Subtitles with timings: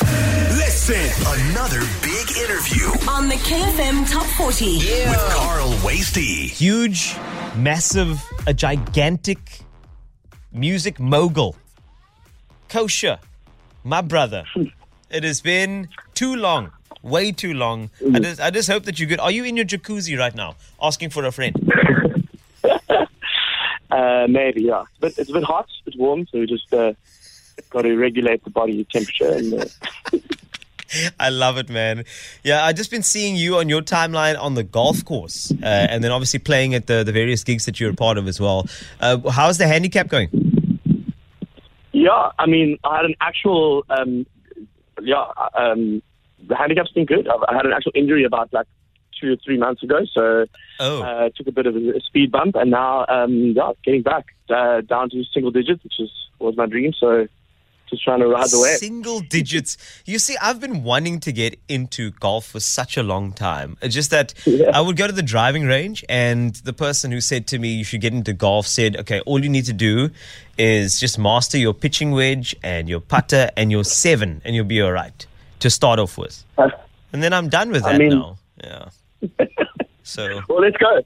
[0.00, 0.96] Listen,
[1.50, 4.78] another big interview on the KFM Top 40.
[4.78, 6.48] with Carl Wastie.
[6.48, 7.14] huge,
[7.56, 9.60] massive, a gigantic
[10.52, 11.54] music mogul.
[12.68, 13.18] Kosher,
[13.84, 14.44] my brother.
[15.10, 16.72] It has been too long,
[17.02, 17.90] way too long.
[18.12, 19.20] I just, I just hope that you're good.
[19.20, 21.54] Are you in your jacuzzi right now, asking for a friend?
[23.90, 24.82] Uh, maybe, yeah.
[24.98, 26.94] But it's a bit hot, it's warm, so we just uh,
[27.74, 29.32] got to regulate the body temperature.
[29.32, 30.18] And uh,
[31.20, 32.04] I love it, man.
[32.44, 36.02] Yeah, I've just been seeing you on your timeline on the golf course, uh, and
[36.04, 38.66] then obviously playing at the, the various gigs that you're a part of as well.
[39.00, 40.28] Uh, how's the handicap going?
[41.92, 44.24] yeah, I mean, I had an actual, um,
[45.02, 46.02] yeah, um,
[46.46, 47.26] the handicap's been good.
[47.28, 48.66] I I had an actual injury about like
[49.20, 50.46] two or three months ago, so
[50.80, 54.02] Oh, uh, took a bit of a, a speed bump, and now, um, yeah, getting
[54.02, 56.92] back uh, down to single digits, which is was my dream.
[56.92, 57.26] So
[57.90, 58.78] just trying to ride the wave.
[58.78, 59.76] Single digits.
[60.06, 63.76] You see, I've been wanting to get into golf for such a long time.
[63.82, 64.70] It's just that Yeah.
[64.74, 67.84] I would go to the driving range, and the person who said to me, You
[67.84, 70.10] should get into golf, said, Okay, all you need to do
[70.58, 74.80] is just master your pitching wedge and your putter and your seven, and you'll be
[74.80, 75.26] all right
[75.60, 76.42] to start off with.
[76.58, 76.68] Uh,
[77.12, 78.38] And then I'm done with I that mean- now.
[78.62, 78.88] Yeah.
[80.06, 80.40] So.
[80.50, 81.00] well, let's go.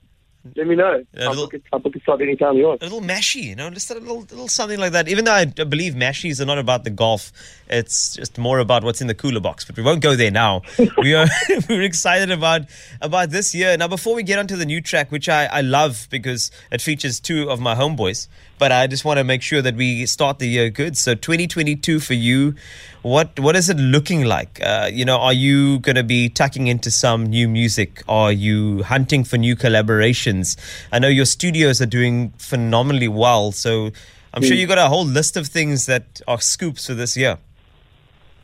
[0.56, 1.04] Let me know.
[1.20, 2.82] I'll, little- book it, I'll book a slot anytime you want.
[2.82, 5.08] a little mashy, you know, just a little, little something like that.
[5.08, 7.32] Even though I believe mashies are not about the golf,
[7.68, 9.64] it's just more about what's in the cooler box.
[9.64, 10.62] But we won't go there now.
[10.98, 11.26] we are
[11.68, 12.62] we're excited about
[13.00, 13.76] about this year.
[13.76, 17.20] Now, before we get onto the new track, which I, I love because it features
[17.20, 20.48] two of my homeboys, but I just want to make sure that we start the
[20.48, 20.96] year good.
[20.96, 22.54] So, 2022 for you,
[23.02, 24.60] what what is it looking like?
[24.62, 28.02] Uh, you know, are you going to be tucking into some new music?
[28.08, 30.56] Are you hunting for new collaborations?
[30.92, 33.90] I know your studios are doing phenomenally well, so
[34.34, 37.38] I'm sure you've got a whole list of things that are scoops for this year.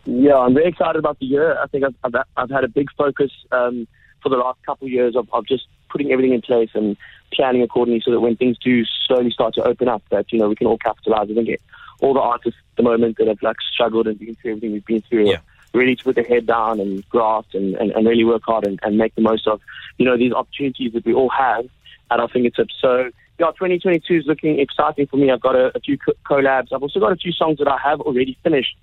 [0.07, 1.59] Yeah, I'm very excited about the year.
[1.59, 3.89] I think I've, I've, I've had a big focus um,
[4.23, 6.97] for the last couple of years of, of just putting everything in place and
[7.33, 10.49] planning accordingly so that when things do slowly start to open up, that, you know,
[10.49, 11.29] we can all capitalize.
[11.31, 11.61] I think it,
[12.01, 14.85] all the artists at the moment that have, like, struggled and been through everything we've
[14.85, 15.39] been through Yeah.
[15.73, 18.81] really to put their head down and graft and, and, and really work hard and,
[18.83, 19.61] and make the most of,
[19.99, 21.65] you know, these opportunities that we all have
[22.11, 22.75] at our fingertips.
[22.81, 25.31] So, yeah, 2022 is looking exciting for me.
[25.31, 26.73] I've got a, a few co- collabs.
[26.73, 28.77] I've also got a few songs that I have already finished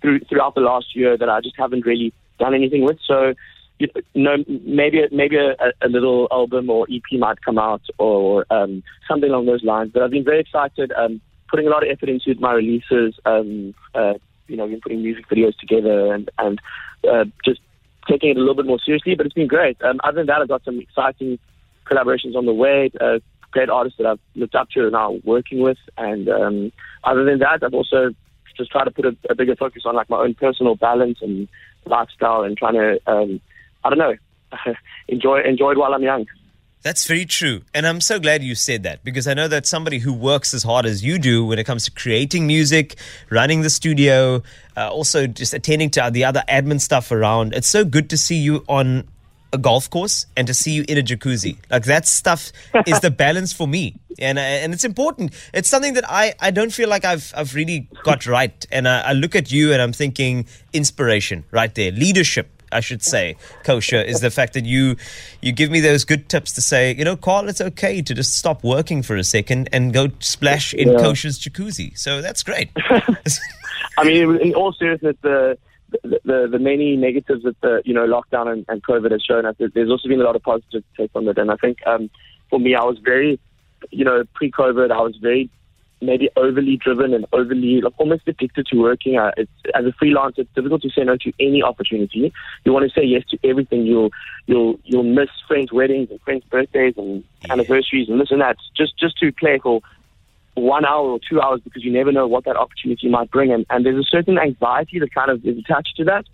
[0.00, 2.98] through, throughout the last year that I just haven't really done anything with.
[3.06, 3.34] So,
[3.78, 8.82] you know, maybe maybe a, a little album or EP might come out or um,
[9.06, 9.90] something along those lines.
[9.92, 11.20] But I've been very excited, um,
[11.50, 13.14] putting a lot of effort into my releases.
[13.26, 14.14] Um, uh,
[14.48, 16.60] you know, been putting music videos together and and
[17.10, 17.60] uh, just
[18.08, 19.14] taking it a little bit more seriously.
[19.14, 19.80] But it's been great.
[19.82, 21.38] Um, other than that, I've got some exciting
[21.84, 22.90] collaborations on the way.
[23.00, 23.18] Uh,
[23.50, 25.78] great artists that I've looked up to and are working with.
[25.96, 26.72] And um,
[27.04, 28.14] other than that, I've also
[28.56, 31.48] just tried to put a, a bigger focus on like my own personal balance and
[31.86, 33.40] lifestyle and trying to, um,
[33.86, 34.16] I don't know,
[35.08, 36.26] enjoy enjoy it while I'm young.
[36.82, 37.62] That's very true.
[37.74, 40.62] And I'm so glad you said that because I know that somebody who works as
[40.62, 42.94] hard as you do when it comes to creating music,
[43.28, 44.42] running the studio,
[44.76, 48.36] uh, also just attending to the other admin stuff around, it's so good to see
[48.36, 49.08] you on
[49.52, 51.56] a golf course and to see you in a jacuzzi.
[51.70, 52.52] Like that stuff
[52.86, 53.96] is the balance for me.
[54.20, 55.34] And, uh, and it's important.
[55.52, 58.64] It's something that I, I don't feel like I've, I've really got right.
[58.70, 62.55] And I, I look at you and I'm thinking inspiration right there, leadership.
[62.72, 64.96] I should say, kosher, is the fact that you
[65.40, 68.36] you give me those good tips to say, you know, Carl, it's okay to just
[68.36, 70.98] stop working for a second and go splash in Yeah.
[70.98, 71.96] kosher's jacuzzi.
[71.98, 72.70] So that's great.
[73.98, 75.58] I mean, in all seriousness, the
[76.02, 79.46] the, the, the many negatives that the you know lockdown and, and COVID has shown
[79.46, 81.38] us, there's also been a lot of positive take on it.
[81.38, 82.10] And I think um,
[82.50, 83.38] for me, I was very,
[83.90, 85.48] you know, pre-COVID, I was very
[86.00, 89.18] maybe overly driven and overly like almost addicted to working.
[89.18, 92.32] Uh, it's, as a freelancer, it's difficult to say no to any opportunity.
[92.64, 93.86] You want to say yes to everything.
[93.86, 94.10] You'll
[94.46, 97.52] you'll you'll miss friends' weddings and friends' birthdays and Yeah.
[97.54, 99.80] anniversaries and this and that just just to play for
[100.54, 103.52] one hour or two hours because you never know what that opportunity might bring.
[103.52, 106.24] And, and there's a certain anxiety that kind of is attached to that.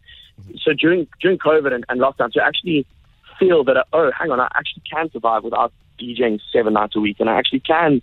[0.61, 2.87] So during during COVID and, and lockdown, to actually
[3.39, 7.01] feel that, uh, oh, hang on, I actually can survive without DJing seven nights a
[7.01, 8.03] week, and I actually can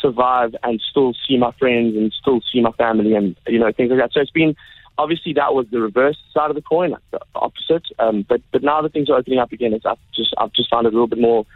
[0.00, 3.90] survive and still see my friends and still see my family and, you know, things
[3.90, 4.12] like that.
[4.12, 4.56] So it's been,
[4.96, 7.86] obviously that was the reverse side of the coin, like the opposite.
[7.98, 10.70] Um, but, but now that things are opening up again, it's, I've just, I've just
[10.70, 11.46] found it a little bit more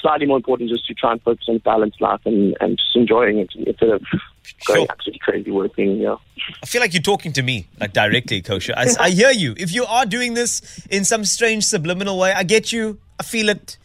[0.00, 2.94] slightly more important just to try and focus on a balanced life and, and just
[2.94, 4.02] enjoying it instead of
[4.66, 4.86] going Sure.
[4.90, 5.96] absolutely crazy working.
[5.96, 6.16] Yeah.
[6.62, 8.74] I feel like you're talking to me, like directly, Kosher.
[8.76, 9.54] I, I hear you.
[9.56, 12.98] If you are doing this in some strange subliminal way, I get you.
[13.18, 13.76] I feel it.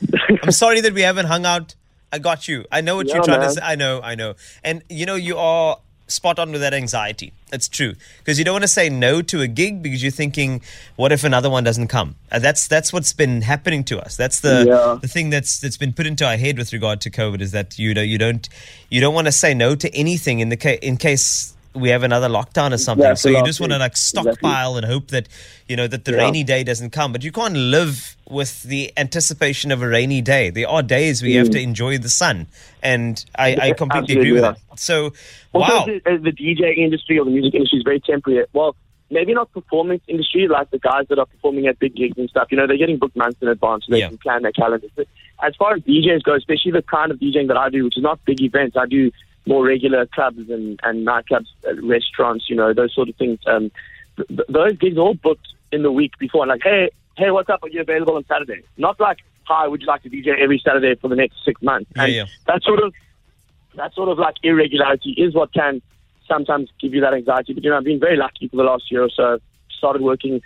[0.43, 1.75] I'm sorry that we haven't hung out.
[2.13, 2.63] I got you.
[2.71, 3.49] I know what Yeah, you're trying man.
[3.49, 3.61] to say.
[3.63, 4.35] I know, I know.
[4.63, 5.77] And you know, you are
[6.07, 7.31] spot on with that anxiety.
[7.51, 10.61] It's true because you don't want to say no to a gig because you're thinking,
[10.95, 12.15] what if another one doesn't come?
[12.29, 14.15] And that's that's what's been happening to us.
[14.17, 14.99] That's the Yeah.
[15.01, 17.79] the thing that's that's been put into our head with regard to COVID is that
[17.79, 18.47] you know you don't
[18.89, 22.03] you don't want to say no to anything in the ca- in case we have
[22.03, 23.15] another lockdown or something.
[23.15, 24.31] So you just want to like Exactly.
[24.31, 25.27] stockpile and hope that
[25.67, 26.17] you know that the Yeah.
[26.19, 27.11] rainy day doesn't come.
[27.11, 30.49] But you can't live with the anticipation of a rainy day.
[30.49, 32.47] There are days where you have to enjoy the sun,
[32.81, 33.77] and I, I Mm.
[33.77, 34.57] Completely agree with that.
[34.75, 35.13] So
[35.53, 38.45] Also, wow, the, uh, the DJ industry or the music industry is very temporary.
[38.53, 38.75] Well,
[39.11, 42.47] maybe not performance industry, like the guys that are performing at big gigs and stuff.
[42.51, 44.89] You know, they're getting booked months in advance, so they can plan their calendars.
[44.95, 45.07] But
[45.43, 48.03] as far as DJs go, especially the kind of DJing that I do, which is
[48.03, 49.11] not big events, I do
[49.45, 53.39] more regular clubs and, and nightclubs, uh, restaurants, you know, those sort of things.
[53.45, 53.71] Um,
[54.15, 56.47] th- th- those gigs are all booked in the week before.
[56.47, 57.63] Like, hey, hey, what's up?
[57.63, 58.63] Are you available on Saturday?
[58.77, 61.91] Not like, hi, would you like to DJ every Saturday for the next six months?
[61.95, 62.25] Yeah, and yeah.
[62.47, 62.93] that sort of
[63.75, 65.81] that sort of like irregularity is what can
[66.27, 67.53] sometimes give you that anxiety.
[67.53, 69.39] But you know, I've been very lucky for the last year or so.
[69.69, 70.41] Started working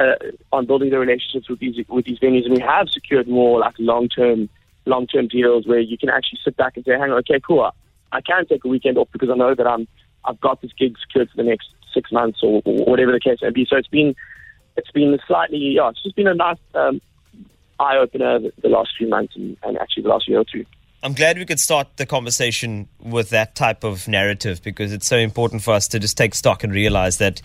[0.00, 0.14] uh,
[0.52, 3.74] on building the relationships with these with these venues, and we have secured more like
[3.78, 4.48] long term
[4.84, 7.70] long term deals where you can actually sit back and say, "Hang on, okay, cool.
[8.12, 9.88] I can take a weekend off because I know that I'm
[10.24, 13.38] I've got this gig secured for the next six months or, or whatever the case
[13.42, 14.14] may be." So it's been
[14.76, 17.00] it's been slightly yeah, it's just been a nice um,
[17.80, 20.64] eye opener the, the last few months and, and actually the last year or two.
[21.04, 25.16] I'm glad we could start the conversation with that type of narrative because it's so
[25.16, 27.42] important for us to just take stock and realize that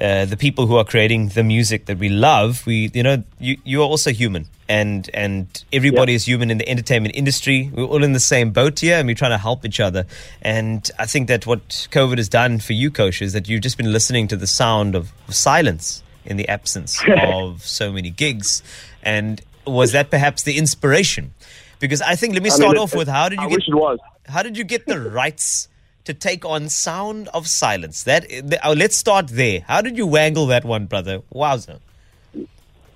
[0.00, 3.58] uh, the people who are creating the music that we love, we you know you
[3.62, 6.16] you are also human and and everybody Yeah.
[6.16, 7.70] is human in the entertainment industry.
[7.74, 10.06] We're all in the same boat here and we're trying to help each other.
[10.40, 13.76] And I think that what COVID has done for you, coach, is that you've just
[13.76, 18.62] been listening to the sound of silence in the absence of so many gigs.
[19.02, 21.34] And was that perhaps the inspiration?
[21.80, 23.48] Because I think let me I mean, start it- off with how did you I
[23.48, 23.98] get wish it was.
[24.26, 25.68] how did you get the rights
[26.04, 28.02] to take on Sound of Silence?
[28.04, 29.60] That the, oh, let's start there.
[29.66, 31.22] How did you wangle that one, brother?
[31.34, 31.80] Wowza!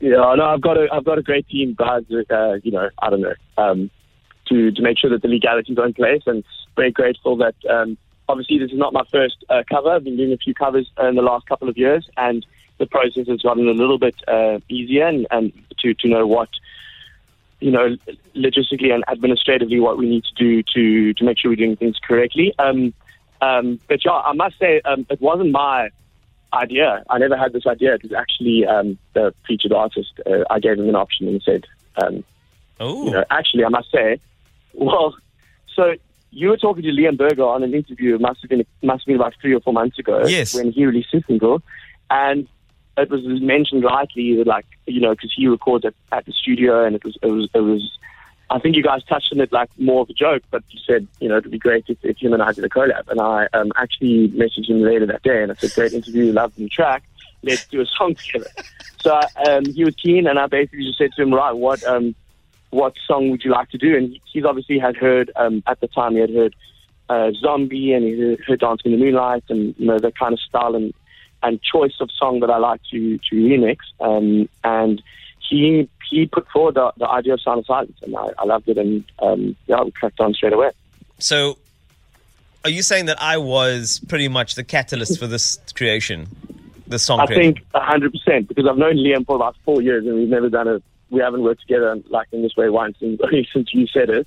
[0.00, 2.04] Yeah, no, I've got a I've got a great team, guys.
[2.30, 3.90] Uh, you know, I don't know, um,
[4.48, 6.44] to to make sure that the legalities are in place, and
[6.76, 7.98] very grateful that um,
[8.28, 9.90] obviously this is not my first uh, cover.
[9.90, 12.46] I've been doing a few covers in the last couple of years, and
[12.78, 16.48] the process has gotten a little bit uh, easier, and, and to to know what
[17.60, 17.96] you know
[18.34, 21.98] logistically and administratively what we need to do to to make sure we're doing things
[22.06, 22.54] correctly.
[22.58, 22.94] Um,
[23.40, 25.90] um, but yeah, I must say um, it wasn't my
[26.52, 27.04] idea.
[27.10, 27.94] I never had this idea.
[27.94, 30.12] It was actually um, the featured artist.
[30.26, 31.66] Uh, I gave him an option and said,
[32.02, 32.24] um,
[32.80, 34.20] Oh, you know, actually, I must say,
[34.72, 35.16] well,
[35.74, 35.94] so
[36.30, 38.14] you were talking to Liam Berger on an interview.
[38.14, 40.26] It must have been must have been about three or four months ago.
[40.26, 40.54] Yes.
[40.54, 41.62] when he released his single,
[42.10, 42.48] and
[43.02, 46.84] it was mentioned lightly that, like you know, because he records at, at the studio,
[46.84, 47.98] and it was it was it was.
[48.50, 51.06] I think you guys touched on it like more of a joke, but you said,
[51.20, 53.06] you know, it'd be great if, if him and I did a collab.
[53.08, 56.56] And I um, actually messaged him later that day and I said, great interview, loved
[56.56, 57.02] the track,
[57.42, 58.50] let's do a song together.
[59.02, 62.14] So um, he was keen and I basically just said to him, right, what um,
[62.70, 63.94] what song would you like to do?
[63.96, 66.56] And he- he's obviously had heard, um, at the time he had heard
[67.10, 70.40] uh, Zombie and he heard Dancing in the Moonlight and, you know, that kind of
[70.40, 70.94] style and,
[71.42, 73.78] and choice of song that I like to, to remix.
[74.00, 75.02] Um, and
[75.48, 78.68] he he put forward the, the idea of Sound of Silence, and I, I loved
[78.68, 80.70] it, and um, yeah, we cracked on straight away.
[81.18, 81.58] so
[82.64, 86.26] are you saying that I was pretty much the catalyst for this creation,
[86.86, 87.54] the song I creation?
[87.54, 90.68] think hundred percent because I've known Liam for about four years, and we've never done
[90.68, 90.82] it.
[91.10, 94.26] we haven't worked together like in this way once, and only since you said it.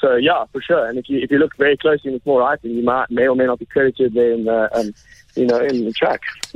[0.00, 0.86] So yeah, for sure.
[0.86, 3.28] And if you if you look very closely in the small writing, you might may
[3.28, 4.94] or may not be credited there in the um,
[5.36, 6.22] you know in the track.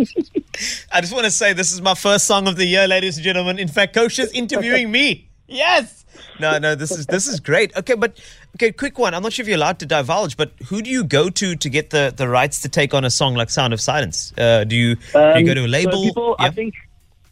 [0.92, 3.24] I just want to say this is my first song of the year, ladies and
[3.24, 3.58] gentlemen.
[3.58, 5.28] In fact, Coach is interviewing me.
[5.46, 6.04] Yes.
[6.40, 7.76] No, no, this is this is great.
[7.76, 8.18] Okay, but
[8.56, 9.14] okay, quick one.
[9.14, 11.68] I'm not sure if you're allowed to divulge, but who do you go to to
[11.68, 14.32] get the, the rights to take on a song like Sound of Silence?
[14.38, 15.92] Uh, do you do you go to a Um, label?
[15.92, 16.74] So people, I think,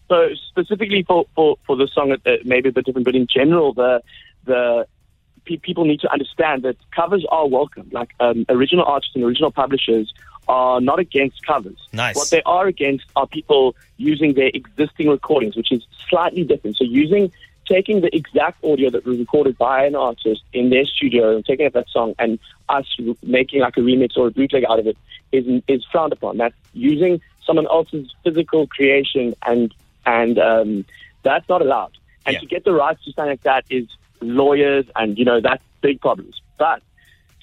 [0.09, 3.73] so specifically for for for the song, uh, maybe a bit different, but in general,
[3.73, 4.02] the
[4.45, 4.87] the
[5.44, 7.88] pe- people need to understand that covers are welcome.
[7.92, 10.12] Like um, original artists and original publishers
[10.49, 11.76] are not against covers.
[11.92, 12.16] Nice.
[12.16, 16.76] What they are against are people using their existing recordings, which is slightly different.
[16.76, 17.32] So using
[17.66, 21.64] taking the exact audio that was recorded by an artist in their studio and taking
[21.66, 22.87] up that song and us
[23.22, 24.96] making like a remix or a bootleg out of it
[25.30, 26.38] is is frowned upon.
[26.38, 29.72] That's using someone else's physical creation and
[30.04, 30.84] and um,
[31.22, 31.92] that's not allowed.
[32.26, 32.40] And Yeah.
[32.40, 33.87] to get the rights to something like that is
[34.22, 36.40] lawyers and you know that's big problems.
[36.58, 36.82] But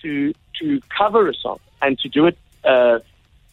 [0.02, 3.00] to to cover a song and to do it uh,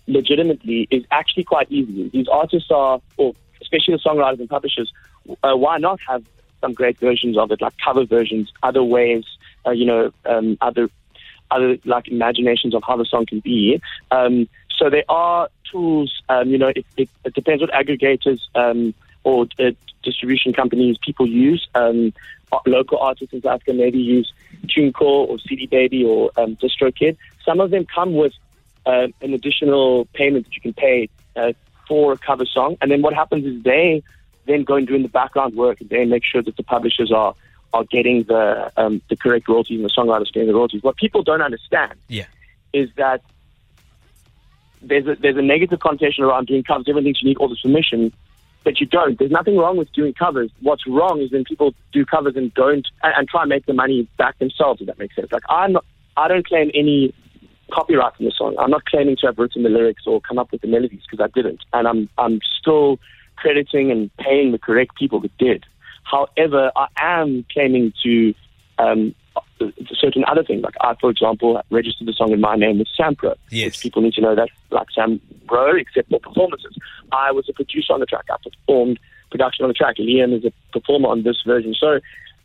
[0.06, 2.09] legitimately is actually quite easy.
[2.09, 4.92] These artists are, or especially the songwriters and publishers,
[5.42, 6.25] uh, why not have
[6.61, 9.25] some great versions of it, like cover versions, other ways,
[9.66, 10.88] uh, you know, um, other
[11.50, 13.80] other like imaginations of how the song can be.
[14.11, 16.23] Um, so there are tools.
[16.28, 18.95] Um, you know, it, it, it depends what aggregators um,
[19.26, 19.73] or uh,
[20.04, 21.68] distribution companies people use.
[21.75, 22.12] Um,
[22.64, 24.33] local artists in South Africa maybe use
[24.66, 27.16] TuneCore or CD Baby or um, DistroKid.
[27.45, 28.33] Some of them come with
[28.87, 31.52] uh, an additional payment that you can pay uh,
[31.88, 34.02] for a cover song, and then what happens is they
[34.47, 37.11] then go and do in the background work and they make sure that the publishers
[37.12, 37.35] are
[37.75, 40.85] are getting the um, the correct royalties and the songwriters getting the royalties.
[40.85, 42.26] What people don't understand Yeah.
[42.73, 43.23] is that
[44.83, 46.85] there's a there's a negative connotation around doing covers.
[46.88, 48.12] Everyone thinks you need all this permission,
[48.67, 49.17] but you don't.
[49.17, 50.51] There's nothing wrong with doing covers.
[50.61, 53.73] What's wrong is when people do covers and don't and, and try and make the
[53.73, 54.81] money back themselves.
[54.81, 55.31] If that makes sense.
[55.31, 55.85] Like I'm not,
[56.17, 57.15] I don't claim any
[57.73, 58.57] copyright in the song.
[58.59, 61.25] I'm not claiming to have written the lyrics or come up with the melodies because
[61.25, 62.99] I didn't, and I'm I'm still
[63.37, 65.65] crediting and paying the correct people that did.
[66.03, 68.35] However, I am claiming to
[68.81, 69.15] um,
[69.99, 70.63] certain other things.
[70.63, 73.67] Like I, for example, registered the song in my name with SAMPRA, Yes.
[73.73, 76.77] which people need to know that, like Sam Bro, except for performances.
[77.13, 78.25] I was a producer on the track.
[78.31, 78.99] I performed
[79.31, 79.97] production on the track.
[79.97, 81.75] Liam is a performer on this version.
[81.79, 82.01] So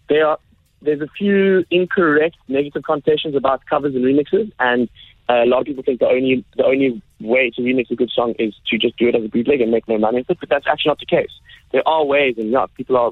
[0.10, 0.38] there are
[0.84, 4.89] there's a few incorrect negative connotations about covers and remixes, and
[5.30, 8.12] uh, a lot of people think the only the only way to remix a good
[8.12, 10.38] song is to just do it as a bootleg and make no money with it.
[10.39, 11.32] But that's actually not the case.
[11.72, 13.12] There are ways, and yeah, people are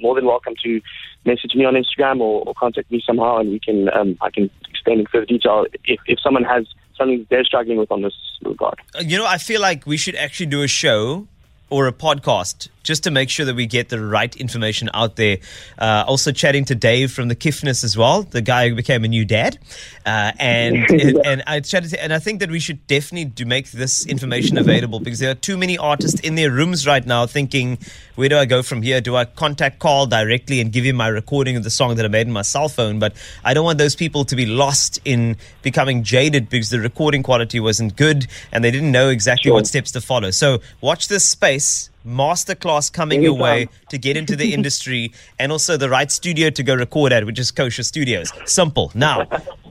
[0.00, 0.80] more than welcome to
[1.24, 4.50] message me on Instagram or, or contact me somehow, and we can um, I can
[4.68, 6.66] explain in further detail if, if someone has
[6.96, 8.80] something they're struggling with on this regard.
[8.94, 11.26] Uh, You know, I feel like we should actually do a show
[11.70, 15.38] or a podcast just to make sure that we get the right information out there.
[15.78, 19.08] Uh, also, chatting to Dave from the Kiffness as well, the guy who became a
[19.08, 19.58] new dad,
[20.06, 20.88] uh, and
[21.24, 24.56] and I chatted, to, and I think that we should definitely do make this information
[24.58, 27.78] available because there are too many artists in their rooms right now thinking,
[28.14, 29.00] where do I go from here?
[29.00, 32.08] Do I contact Carl directly and give him my recording of the song that I
[32.08, 32.98] made in my cell phone?
[32.98, 33.14] But
[33.44, 37.58] I don't want those people to be lost in becoming jaded because the recording quality
[37.58, 39.54] wasn't good and they didn't know exactly Sure.
[39.54, 40.30] what steps to follow.
[40.30, 41.90] So watch this space.
[42.06, 46.62] Masterclass coming your way to get into the industry and also the right studio to
[46.62, 48.32] go record at, which is Kosher Studios.
[48.44, 48.92] Simple.
[48.94, 49.26] Now,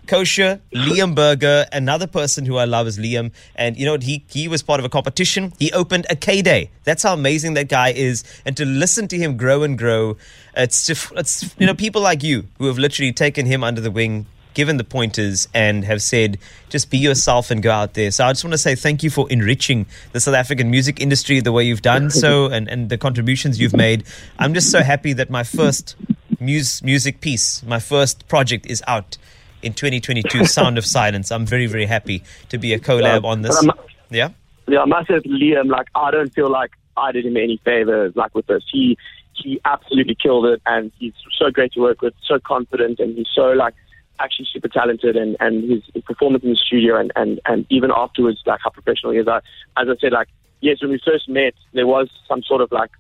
[0.08, 3.32] Kosher, Liam Berger, another person who I love is Liam.
[3.56, 4.04] And you know what?
[4.04, 5.54] He, he was part of a competition.
[5.60, 6.72] He opened a K Day.
[6.84, 8.24] That's how amazing that guy is.
[8.46, 10.18] And to listen to him grow and grow,
[10.56, 13.92] it's just, it's, you know, people like you who have literally taken him under the
[13.92, 16.38] wing, given the pointers, and have said,
[16.70, 18.12] just be yourself and go out there.
[18.12, 21.40] So I just want to say thank you for enriching the South African music industry
[21.40, 24.04] the way you've done so and, and the contributions you've made.
[24.40, 25.96] I'm just so happy that my first
[26.40, 29.18] mus- music piece, my first project is out
[29.62, 31.32] in 2022, Sound of Silence.
[31.32, 33.68] I'm very, very happy to be a collab Yeah, on this.
[34.10, 34.30] Yeah?
[34.68, 38.16] Yeah, I must say, Liam, like I don't feel like I did him any favors,
[38.16, 38.64] like with this.
[38.72, 38.98] He
[39.34, 43.28] he absolutely killed it, and he's so great to work with, so confident, and he's
[43.34, 43.74] so like
[44.20, 47.92] actually super talented, and and his, his performance in the studio, and and and even
[47.96, 49.28] afterwards, like how professional he is.
[49.28, 49.38] I,
[49.78, 50.28] as I said, like
[50.62, 52.92] yes, when we first met, there was some sort of like.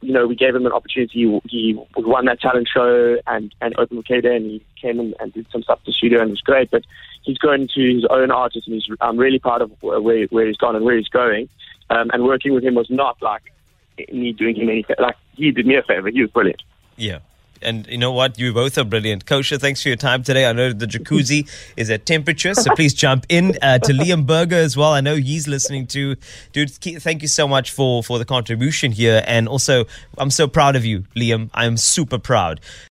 [0.00, 1.40] You know, we gave him an opportunity.
[1.48, 5.32] He won that talent show and and opened K Day, and he came in and
[5.32, 6.68] did some stuff in the studio, and it was great.
[6.68, 6.82] But
[7.22, 10.56] he's going to his own artist, and he's I'm really proud of where where he's
[10.56, 11.48] gone and where he's going.
[11.90, 13.42] Um, and working with him was not like
[14.12, 16.10] me doing him any like he did me a favor.
[16.10, 16.62] He was brilliant.
[16.96, 17.20] Yeah.
[17.62, 18.38] And you know what?
[18.38, 19.26] You both are brilliant.
[19.26, 20.46] Kosher, thanks for your time today.
[20.46, 23.56] I know the jacuzzi is at temperature, so please jump in.
[23.62, 24.92] Uh, to Liam Berger as well.
[24.92, 26.16] I know he's listening to.
[26.52, 29.22] Dude, thank you so much for, for the contribution here.
[29.26, 29.86] And also,
[30.16, 31.50] I'm so proud of you, Liam.
[31.54, 32.60] I'm super proud.